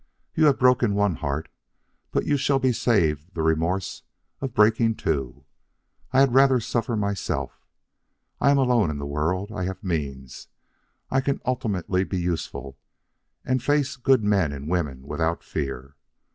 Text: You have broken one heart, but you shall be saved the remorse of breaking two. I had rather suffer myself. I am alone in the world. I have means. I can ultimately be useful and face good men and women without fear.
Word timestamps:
You 0.33 0.45
have 0.45 0.57
broken 0.57 0.95
one 0.95 1.17
heart, 1.17 1.47
but 2.09 2.25
you 2.25 2.35
shall 2.35 2.57
be 2.57 2.71
saved 2.73 3.35
the 3.35 3.43
remorse 3.43 4.01
of 4.39 4.55
breaking 4.55 4.95
two. 4.95 5.45
I 6.11 6.21
had 6.21 6.33
rather 6.33 6.59
suffer 6.59 6.95
myself. 6.95 7.61
I 8.39 8.49
am 8.49 8.57
alone 8.57 8.89
in 8.89 8.97
the 8.97 9.05
world. 9.05 9.51
I 9.51 9.65
have 9.65 9.83
means. 9.83 10.47
I 11.11 11.21
can 11.21 11.39
ultimately 11.45 12.03
be 12.03 12.17
useful 12.19 12.79
and 13.45 13.61
face 13.61 13.95
good 13.95 14.23
men 14.23 14.51
and 14.51 14.67
women 14.67 15.03
without 15.05 15.43
fear. 15.43 15.95